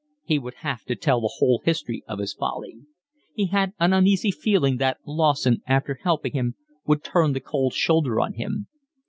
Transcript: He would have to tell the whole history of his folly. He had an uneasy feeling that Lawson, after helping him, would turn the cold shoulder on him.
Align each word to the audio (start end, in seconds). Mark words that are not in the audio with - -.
He 0.23 0.39
would 0.39 0.55
have 0.65 0.83
to 0.85 0.95
tell 0.95 1.21
the 1.21 1.33
whole 1.37 1.61
history 1.63 2.03
of 2.07 2.17
his 2.17 2.33
folly. 2.33 2.79
He 3.35 3.45
had 3.45 3.73
an 3.79 3.93
uneasy 3.93 4.31
feeling 4.31 4.77
that 4.77 4.97
Lawson, 5.05 5.61
after 5.67 5.99
helping 6.01 6.33
him, 6.33 6.55
would 6.87 7.03
turn 7.03 7.33
the 7.33 7.39
cold 7.39 7.73
shoulder 7.75 8.19
on 8.19 8.33
him. 8.33 8.65